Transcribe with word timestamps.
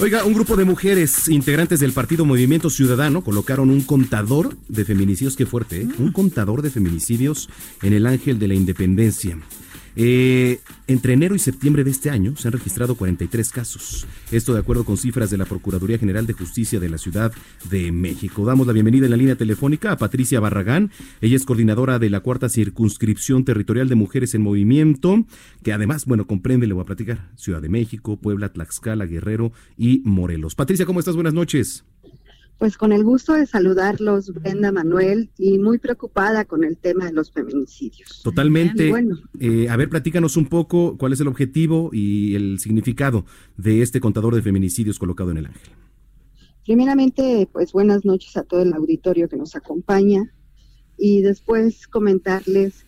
Oiga, 0.00 0.24
un 0.24 0.34
grupo 0.34 0.56
de 0.56 0.64
mujeres 0.64 1.28
integrantes 1.28 1.78
del 1.78 1.92
partido 1.92 2.24
Movimiento 2.24 2.68
Ciudadano 2.68 3.22
colocaron 3.22 3.70
un 3.70 3.80
contador 3.80 4.56
de 4.68 4.84
feminicidios, 4.84 5.36
qué 5.36 5.46
fuerte, 5.46 5.82
¿eh? 5.82 5.88
un 5.98 6.10
contador 6.10 6.62
de 6.62 6.70
feminicidios 6.70 7.48
en 7.80 7.92
el 7.92 8.06
Ángel 8.06 8.40
de 8.40 8.48
la 8.48 8.54
Independencia. 8.54 9.38
Eh, 9.96 10.60
entre 10.86 11.12
enero 11.12 11.34
y 11.34 11.38
septiembre 11.38 11.84
de 11.84 11.90
este 11.90 12.10
año 12.10 12.36
se 12.36 12.48
han 12.48 12.52
registrado 12.52 12.94
43 12.96 13.50
casos. 13.50 14.06
Esto 14.32 14.52
de 14.54 14.60
acuerdo 14.60 14.84
con 14.84 14.96
cifras 14.96 15.30
de 15.30 15.38
la 15.38 15.44
Procuraduría 15.44 15.98
General 15.98 16.26
de 16.26 16.32
Justicia 16.32 16.80
de 16.80 16.88
la 16.88 16.98
Ciudad 16.98 17.32
de 17.70 17.92
México. 17.92 18.44
Damos 18.44 18.66
la 18.66 18.72
bienvenida 18.72 19.06
en 19.06 19.10
la 19.12 19.16
línea 19.16 19.36
telefónica 19.36 19.92
a 19.92 19.98
Patricia 19.98 20.40
Barragán. 20.40 20.90
Ella 21.20 21.36
es 21.36 21.44
coordinadora 21.44 21.98
de 21.98 22.10
la 22.10 22.20
cuarta 22.20 22.48
circunscripción 22.48 23.44
territorial 23.44 23.88
de 23.88 23.94
mujeres 23.94 24.34
en 24.34 24.42
movimiento, 24.42 25.24
que 25.62 25.72
además, 25.72 26.06
bueno, 26.06 26.26
comprende, 26.26 26.66
le 26.66 26.74
voy 26.74 26.82
a 26.82 26.86
platicar, 26.86 27.30
Ciudad 27.36 27.62
de 27.62 27.68
México, 27.68 28.18
Puebla, 28.18 28.52
Tlaxcala, 28.52 29.06
Guerrero 29.06 29.52
y 29.76 30.02
Morelos. 30.04 30.54
Patricia, 30.54 30.86
¿cómo 30.86 31.00
estás? 31.00 31.14
Buenas 31.14 31.34
noches. 31.34 31.84
Pues 32.58 32.78
con 32.78 32.92
el 32.92 33.02
gusto 33.02 33.34
de 33.34 33.46
saludarlos, 33.46 34.32
Brenda 34.32 34.70
Manuel, 34.70 35.30
y 35.38 35.58
muy 35.58 35.78
preocupada 35.78 36.44
con 36.44 36.64
el 36.64 36.76
tema 36.76 37.06
de 37.06 37.12
los 37.12 37.32
feminicidios. 37.32 38.22
Totalmente. 38.22 38.90
Bueno. 38.90 39.18
Eh, 39.40 39.68
a 39.68 39.76
ver, 39.76 39.88
platícanos 39.88 40.36
un 40.36 40.46
poco 40.46 40.96
cuál 40.96 41.12
es 41.12 41.20
el 41.20 41.26
objetivo 41.26 41.90
y 41.92 42.34
el 42.36 42.60
significado 42.60 43.24
de 43.56 43.82
este 43.82 44.00
contador 44.00 44.34
de 44.34 44.42
feminicidios 44.42 44.98
colocado 44.98 45.32
en 45.32 45.38
el 45.38 45.46
Ángel. 45.46 45.72
Primeramente, 46.64 47.48
pues 47.52 47.72
buenas 47.72 48.04
noches 48.04 48.36
a 48.36 48.44
todo 48.44 48.62
el 48.62 48.72
auditorio 48.72 49.28
que 49.28 49.36
nos 49.36 49.56
acompaña 49.56 50.32
y 50.96 51.22
después 51.22 51.86
comentarles 51.88 52.86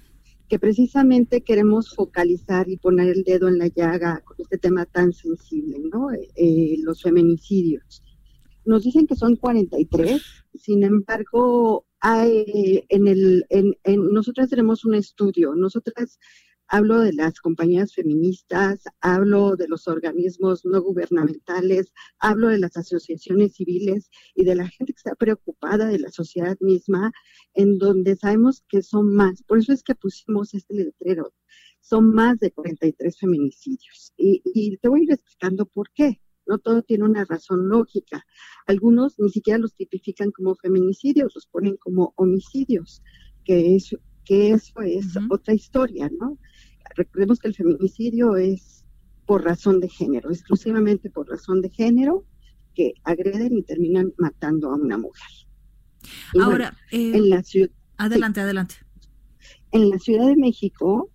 que 0.49 0.59
precisamente 0.61 1.41
queremos 1.43 1.93
focalizar 1.95 2.69
y 2.69 2.77
poner 2.77 3.09
el 3.09 3.25
dedo 3.25 3.49
en 3.49 3.59
la 3.59 3.67
llaga 3.67 4.23
con 4.25 4.37
este 4.39 4.59
tema 4.59 4.87
tan 4.87 5.13
sensible, 5.13 5.79
¿no? 5.93 6.11
Eh, 6.37 6.77
los 6.83 7.03
feminicidios 7.03 8.03
nos 8.67 8.83
dicen 8.83 9.07
que 9.07 9.17
son 9.17 9.37
43, 9.37 10.23
sin 10.55 10.83
embargo, 10.83 11.87
hay 12.01 12.85
en 12.89 13.07
el, 13.07 13.47
en, 13.49 13.75
nosotras 14.13 14.51
tenemos 14.51 14.85
un 14.85 14.95
estudio, 14.95 15.55
nosotras 15.55 16.19
hablo 16.69 17.01
de 17.01 17.13
las 17.13 17.41
compañías 17.41 17.95
feministas, 17.95 18.83
hablo 19.01 19.57
de 19.57 19.69
los 19.69 19.87
organismos 19.87 20.65
no 20.65 20.83
gubernamentales, 20.83 21.93
hablo 22.19 22.49
de 22.49 22.59
las 22.59 22.77
asociaciones 22.77 23.55
civiles 23.55 24.11
y 24.35 24.45
de 24.45 24.57
la 24.57 24.69
gente 24.69 24.93
que 24.93 24.99
está 24.99 25.15
preocupada 25.15 25.87
de 25.87 26.01
la 26.01 26.11
sociedad 26.11 26.57
misma, 26.61 27.13
en 27.55 27.79
donde 27.79 28.17
sabemos 28.17 28.65
que 28.69 28.83
son 28.83 29.15
más. 29.15 29.43
Por 29.45 29.59
eso 29.59 29.73
es 29.73 29.83
que 29.83 29.95
pusimos 29.95 30.55
este 30.55 30.75
letrero. 30.75 31.33
Son 31.81 32.13
más 32.13 32.41
de 32.41 32.51
43 32.51 33.17
feminicidios. 33.17 34.13
Y, 34.17 34.43
y 34.45 34.77
te 34.79 34.89
voy 34.89 35.01
a 35.01 35.05
ir 35.05 35.13
explicando 35.13 35.67
por 35.67 35.93
qué. 35.93 36.21
No 36.47 36.59
todo 36.59 36.83
tiene 36.83 37.05
una 37.05 37.25
razón 37.25 37.69
lógica. 37.69 38.25
Algunos 38.67 39.19
ni 39.19 39.31
siquiera 39.31 39.59
los 39.59 39.75
tipifican 39.75 40.31
como 40.31 40.55
feminicidios, 40.55 41.35
los 41.35 41.47
ponen 41.47 41.77
como 41.77 42.13
homicidios, 42.17 43.03
que, 43.45 43.77
es, 43.77 43.97
que 44.25 44.51
eso 44.51 44.81
es 44.81 45.07
otra 45.31 45.55
historia, 45.55 46.11
¿no? 46.21 46.39
Recordemos 46.97 47.39
que 47.39 47.49
el 47.49 47.55
feminicidio 47.55 48.37
es 48.37 48.85
por 49.27 49.45
razón 49.45 49.81
de 49.81 49.89
género, 49.89 50.31
exclusivamente 50.31 51.11
por 51.11 51.29
razón 51.29 51.61
de 51.61 51.71
género, 51.71 52.25
que 52.75 52.95
agreden 53.05 53.57
y 53.57 53.63
terminan 53.63 54.13
matando 54.19 54.71
a 54.71 54.77
una 54.77 54.99
mujer. 54.99 55.31
Ahora, 56.41 56.77
eh, 56.93 57.19
la 57.21 57.43
ciudad, 57.43 57.71
adelante, 57.97 58.41
adelante. 58.41 58.77
En 59.73 59.91
la 59.91 59.99
Ciudad 59.99 60.27
de 60.27 60.37
México, 60.37 61.11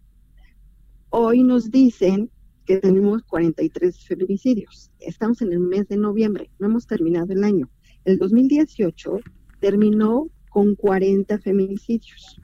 hoy 1.09 1.43
nos 1.43 1.71
dicen 1.71 2.29
que 2.71 2.79
tenemos 2.79 3.21
43 3.23 3.99
feminicidios. 4.05 4.91
Estamos 4.99 5.41
en 5.41 5.51
el 5.51 5.59
mes 5.59 5.89
de 5.89 5.97
noviembre, 5.97 6.49
no 6.57 6.67
hemos 6.67 6.87
terminado 6.87 7.33
el 7.33 7.43
año. 7.43 7.69
El 8.05 8.17
2018 8.17 9.19
terminó 9.59 10.29
con 10.49 10.75
40 10.75 11.37
feminicidios. 11.39 12.39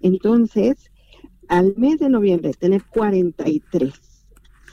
Entonces, 0.00 0.90
al 1.48 1.74
mes 1.78 1.98
de 1.98 2.10
noviembre 2.10 2.52
tener 2.52 2.84
43 2.84 3.94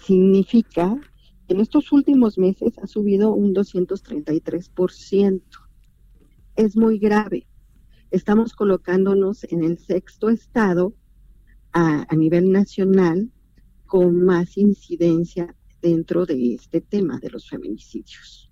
significa 0.06 1.00
que 1.48 1.54
en 1.54 1.62
estos 1.62 1.94
últimos 1.94 2.38
meses 2.38 2.74
ha 2.84 2.88
subido 2.88 3.34
un 3.34 3.56
233%. 3.56 5.42
Es 6.58 6.76
muy 6.76 7.00
grave. 7.00 7.48
Estamos 8.10 8.56
colocándonos 8.56 9.46
en 9.46 9.64
el 9.64 9.78
sexto 9.78 10.28
estado 10.28 10.94
a, 11.72 12.06
a 12.10 12.16
nivel 12.18 12.52
nacional 12.52 13.32
con 13.92 14.24
más 14.24 14.58
incidencia 14.58 15.54
dentro 15.82 16.26
de 16.26 16.54
este 16.54 16.80
tema 16.80 17.20
de 17.20 17.30
los 17.30 17.50
feminicidios. 17.50 18.50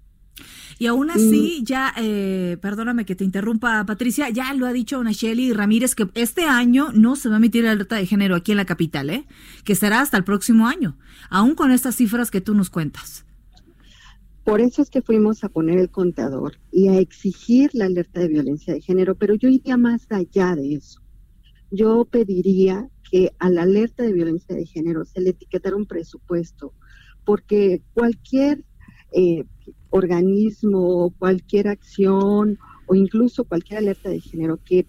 Y 0.78 0.88
aún 0.88 1.10
así, 1.10 1.60
mm. 1.62 1.64
ya, 1.64 1.94
eh, 1.96 2.58
perdóname 2.62 3.06
que 3.06 3.16
te 3.16 3.24
interrumpa, 3.24 3.86
Patricia, 3.86 4.28
ya 4.30 4.54
lo 4.54 4.66
ha 4.66 4.74
dicho 4.74 5.02
Nacheli 5.02 5.54
Ramírez 5.54 5.96
que 5.96 6.10
este 6.16 6.44
año 6.44 6.92
no 6.94 7.16
se 7.16 7.30
va 7.30 7.36
a 7.36 7.38
emitir 7.38 7.64
la 7.64 7.72
alerta 7.72 7.96
de 7.96 8.06
género 8.06 8.36
aquí 8.36 8.52
en 8.52 8.58
la 8.58 8.66
capital, 8.66 9.10
¿eh? 9.10 9.28
que 9.64 9.76
será 9.76 10.02
hasta 10.02 10.18
el 10.18 10.26
próximo 10.26 10.68
año, 10.68 10.98
aún 11.30 11.56
con 11.56 11.72
estas 11.72 11.96
cifras 11.96 12.32
que 12.32 12.42
tú 12.42 12.54
nos 12.54 12.70
cuentas. 12.70 13.26
Por 14.44 14.60
eso 14.60 14.82
es 14.82 14.90
que 14.90 15.02
fuimos 15.02 15.46
a 15.46 15.50
poner 15.50 15.80
el 15.80 15.90
contador 15.90 16.58
y 16.70 16.90
a 16.90 17.00
exigir 17.00 17.70
la 17.72 17.86
alerta 17.86 18.20
de 18.20 18.28
violencia 18.28 18.74
de 18.74 18.82
género, 18.82 19.16
pero 19.16 19.36
yo 19.36 19.48
iría 19.48 19.78
más 19.78 20.06
allá 20.10 20.54
de 20.58 20.74
eso. 20.74 21.00
Yo 21.72 22.04
pediría 22.04 22.90
que 23.10 23.32
a 23.40 23.50
la 23.50 23.64
alerta 23.64 24.04
de 24.04 24.14
violencia 24.14 24.56
de 24.56 24.66
género 24.66 25.06
se 25.06 25.22
le 25.22 25.32
etiquetara 25.32 25.76
un 25.76 25.86
presupuesto, 25.86 26.74
porque 27.26 27.82
cualquier 27.94 28.64
eh, 29.12 29.46
organismo, 29.90 31.14
cualquier 31.18 31.68
acción 31.68 32.60
o 32.88 32.96
incluso 32.96 33.46
cualquier 33.46 33.80
alerta 33.80 34.10
de 34.10 34.20
género 34.20 34.60
que 34.64 34.86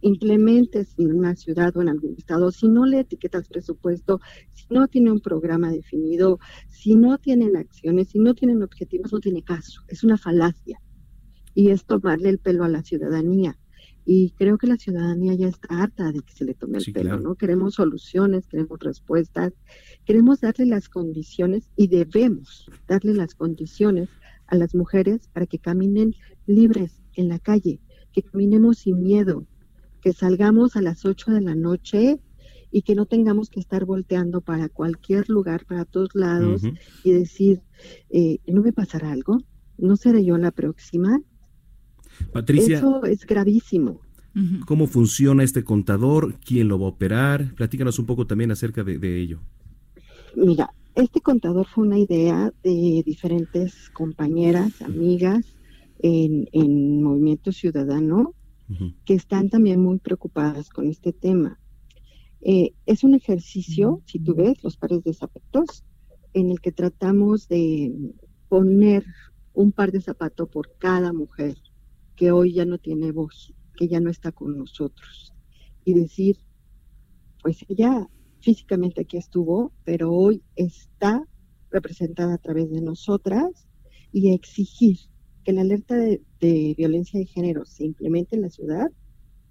implementes 0.00 0.94
en 0.98 1.16
una 1.16 1.34
ciudad 1.34 1.76
o 1.76 1.82
en 1.82 1.88
algún 1.88 2.14
estado, 2.16 2.52
si 2.52 2.68
no 2.68 2.86
le 2.86 3.00
etiquetas 3.00 3.48
presupuesto, 3.48 4.20
si 4.52 4.66
no 4.70 4.86
tiene 4.86 5.10
un 5.10 5.20
programa 5.20 5.72
definido, 5.72 6.38
si 6.68 6.94
no 6.94 7.18
tienen 7.18 7.56
acciones, 7.56 8.08
si 8.08 8.18
no 8.20 8.34
tienen 8.34 8.62
objetivos, 8.62 9.12
no 9.12 9.18
tiene 9.18 9.42
caso. 9.42 9.82
Es 9.88 10.04
una 10.04 10.16
falacia. 10.16 10.80
Y 11.54 11.70
es 11.70 11.86
tomarle 11.86 12.28
el 12.28 12.38
pelo 12.38 12.64
a 12.64 12.68
la 12.68 12.82
ciudadanía 12.82 13.58
y 14.08 14.30
creo 14.30 14.56
que 14.56 14.68
la 14.68 14.76
ciudadanía 14.76 15.34
ya 15.34 15.48
está 15.48 15.82
harta 15.82 16.12
de 16.12 16.20
que 16.20 16.32
se 16.32 16.44
le 16.44 16.54
tome 16.54 16.78
el 16.78 16.92
pelo, 16.92 17.18
¿no? 17.18 17.34
Queremos 17.34 17.74
soluciones, 17.74 18.46
queremos 18.46 18.78
respuestas, 18.78 19.52
queremos 20.04 20.40
darle 20.40 20.66
las 20.66 20.88
condiciones 20.88 21.68
y 21.76 21.88
debemos 21.88 22.70
darle 22.86 23.14
las 23.14 23.34
condiciones 23.34 24.08
a 24.46 24.54
las 24.54 24.76
mujeres 24.76 25.28
para 25.32 25.46
que 25.46 25.58
caminen 25.58 26.14
libres 26.46 27.02
en 27.14 27.28
la 27.28 27.40
calle, 27.40 27.80
que 28.12 28.22
caminemos 28.22 28.78
sin 28.78 29.02
miedo, 29.02 29.44
que 30.00 30.12
salgamos 30.12 30.76
a 30.76 30.82
las 30.82 31.04
8 31.04 31.32
de 31.32 31.40
la 31.40 31.56
noche 31.56 32.20
y 32.70 32.82
que 32.82 32.94
no 32.94 33.06
tengamos 33.06 33.50
que 33.50 33.58
estar 33.58 33.84
volteando 33.86 34.40
para 34.40 34.68
cualquier 34.68 35.28
lugar, 35.28 35.66
para 35.66 35.84
todos 35.84 36.14
lados 36.14 36.62
y 37.02 37.10
decir, 37.10 37.60
eh, 38.10 38.38
¿no 38.46 38.62
me 38.62 38.72
pasará 38.72 39.10
algo? 39.10 39.42
¿No 39.78 39.96
seré 39.96 40.24
yo 40.24 40.38
la 40.38 40.52
próxima? 40.52 41.20
Patricia. 42.32 42.78
Eso 42.78 43.04
es 43.04 43.26
gravísimo. 43.26 44.05
¿Cómo 44.66 44.86
funciona 44.86 45.42
este 45.42 45.64
contador? 45.64 46.38
¿Quién 46.44 46.68
lo 46.68 46.78
va 46.78 46.86
a 46.86 46.90
operar? 46.90 47.54
Platícanos 47.54 47.98
un 47.98 48.04
poco 48.04 48.26
también 48.26 48.50
acerca 48.50 48.84
de, 48.84 49.20
ello. 49.20 49.40
Mira, 50.34 50.70
este 50.94 51.20
contador 51.20 51.66
fue 51.66 51.86
una 51.86 51.98
idea 51.98 52.52
de 52.62 53.02
diferentes 53.06 53.88
compañeras, 53.90 54.82
amigas 54.82 55.56
en, 56.00 57.02
Movimiento 57.02 57.50
Ciudadano, 57.50 58.34
que 59.06 59.14
están 59.14 59.48
también 59.48 59.80
muy 59.80 59.98
preocupadas 59.98 60.68
con 60.68 60.88
este 60.88 61.12
tema. 61.14 61.58
Eh, 62.42 62.74
es 62.84 63.04
un 63.04 63.14
ejercicio, 63.14 64.02
si 64.04 64.18
tú 64.18 64.34
ves, 64.34 64.62
los 64.62 64.76
pares 64.76 65.02
de 65.02 65.14
zapatos, 65.14 65.84
en 66.34 66.50
el 66.50 66.60
que 66.60 66.72
tratamos 66.72 67.48
de 67.48 68.12
poner 68.48 69.04
un 69.54 69.72
par 69.72 69.92
de 69.92 70.02
zapatos 70.02 70.48
por 70.50 70.76
cada 70.78 71.14
mujer 71.14 71.56
que 72.16 72.32
hoy 72.32 72.52
ya 72.52 72.64
no 72.64 72.78
tiene 72.78 73.12
voz, 73.12 73.54
que 73.76 73.88
ya 73.88 74.00
no 74.00 74.10
está 74.10 74.32
con 74.32 74.56
nosotros. 74.56 75.34
Y 75.84 75.94
decir, 75.94 76.36
pues 77.42 77.64
ella 77.68 78.08
físicamente 78.40 79.02
aquí 79.02 79.16
estuvo, 79.16 79.72
pero 79.84 80.12
hoy 80.12 80.42
está 80.56 81.24
representada 81.70 82.34
a 82.34 82.38
través 82.38 82.70
de 82.70 82.80
nosotras, 82.80 83.66
y 84.12 84.32
exigir 84.32 84.96
que 85.44 85.52
la 85.52 85.60
alerta 85.60 85.94
de, 85.94 86.22
de 86.40 86.74
violencia 86.76 87.20
de 87.20 87.26
género 87.26 87.64
se 87.66 87.84
implemente 87.84 88.34
en 88.34 88.42
la 88.42 88.50
ciudad 88.50 88.90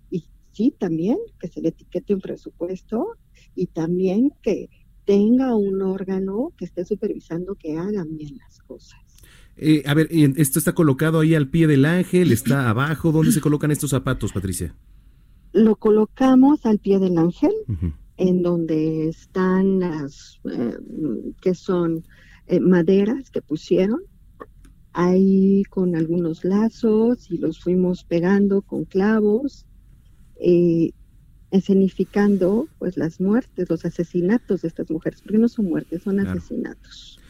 y 0.09 0.27
sí 0.51 0.73
también 0.77 1.17
que 1.39 1.47
se 1.47 1.61
le 1.61 1.69
etiquete 1.69 2.15
un 2.15 2.21
presupuesto 2.21 3.05
y 3.53 3.67
también 3.67 4.31
que 4.41 4.69
tenga 5.05 5.55
un 5.55 5.81
órgano 5.83 6.51
que 6.57 6.65
esté 6.65 6.83
supervisando 6.83 7.53
que 7.53 7.77
hagan 7.77 8.17
bien 8.17 8.37
las 8.37 8.59
cosas. 8.59 9.04
Eh, 9.57 9.83
a 9.85 9.93
ver, 9.93 10.09
¿esto 10.11 10.59
está 10.59 10.73
colocado 10.73 11.19
ahí 11.19 11.33
al 11.33 11.47
pie 11.47 11.67
del 11.67 11.85
ángel? 11.85 12.31
¿Está 12.31 12.69
abajo? 12.69 13.11
¿Dónde 13.11 13.31
se 13.31 13.41
colocan 13.41 13.71
estos 13.71 13.91
zapatos, 13.91 14.33
Patricia? 14.33 14.75
Lo 15.53 15.77
colocamos 15.77 16.65
al 16.65 16.79
pie 16.79 16.99
del 16.99 17.17
ángel, 17.17 17.53
en 18.17 18.41
donde 18.41 19.07
están 19.07 19.79
las, 19.79 20.41
eh, 20.51 20.77
que 21.41 21.55
son 21.55 22.03
eh, 22.47 22.59
maderas 22.59 23.29
que 23.29 23.41
pusieron, 23.41 24.01
ahí 24.91 25.63
con 25.69 25.95
algunos 25.95 26.43
lazos 26.43 27.31
y 27.31 27.37
los 27.37 27.61
fuimos 27.61 28.03
pegando 28.03 28.61
con 28.61 28.83
clavos, 28.83 29.65
escenificando 31.51 32.67
pues 32.77 32.97
las 32.97 33.21
muertes, 33.21 33.69
los 33.69 33.85
asesinatos 33.85 34.61
de 34.63 34.67
estas 34.67 34.91
mujeres, 34.91 35.21
porque 35.21 35.37
no 35.37 35.47
son 35.47 35.65
muertes, 35.65 36.03
son 36.03 36.19
asesinatos. 36.19 37.21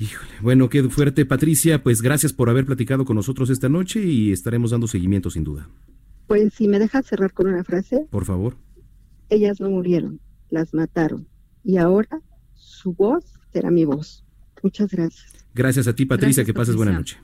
Híjole, 0.00 0.30
bueno, 0.40 0.70
qué 0.70 0.82
fuerte, 0.84 1.26
Patricia. 1.26 1.82
Pues 1.82 2.00
gracias 2.00 2.32
por 2.32 2.48
haber 2.48 2.64
platicado 2.64 3.04
con 3.04 3.16
nosotros 3.16 3.50
esta 3.50 3.68
noche 3.68 4.02
y 4.02 4.32
estaremos 4.32 4.70
dando 4.70 4.86
seguimiento 4.86 5.28
sin 5.28 5.44
duda. 5.44 5.68
Pues 6.26 6.54
si 6.54 6.68
me 6.68 6.78
dejas 6.78 7.04
cerrar 7.04 7.34
con 7.34 7.48
una 7.48 7.62
frase. 7.64 8.06
Por 8.10 8.24
favor. 8.24 8.56
Ellas 9.28 9.60
no 9.60 9.68
murieron, 9.68 10.18
las 10.48 10.72
mataron. 10.72 11.28
Y 11.62 11.76
ahora 11.76 12.22
su 12.54 12.94
voz 12.94 13.26
será 13.52 13.70
mi 13.70 13.84
voz. 13.84 14.24
Muchas 14.62 14.90
gracias. 14.90 15.46
Gracias 15.54 15.86
a 15.86 15.94
ti, 15.94 16.06
Patricia. 16.06 16.46
que 16.46 16.54
pases 16.54 16.76
buena 16.76 16.92
noche. 16.92 17.18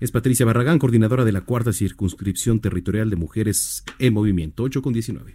Es 0.00 0.10
Patricia 0.12 0.46
Barragán, 0.46 0.78
coordinadora 0.78 1.26
de 1.26 1.32
la 1.32 1.42
cuarta 1.42 1.74
circunscripción 1.74 2.60
territorial 2.60 3.10
de 3.10 3.16
mujeres 3.16 3.84
en 3.98 4.14
movimiento, 4.14 4.62
8 4.62 4.80
con 4.80 4.94
19. 4.94 5.34